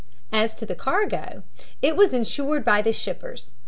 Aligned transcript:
As 0.33 0.55
to 0.55 0.65
the 0.65 0.73
cargo, 0.73 1.43
it 1.79 1.95
was 1.95 2.11
insured 2.11 2.65
by 2.65 2.81
the 2.81 2.91
shippers. 2.91 3.51